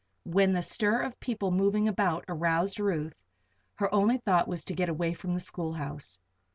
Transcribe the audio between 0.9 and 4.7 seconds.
of people moving about aroused Ruth, her only thought was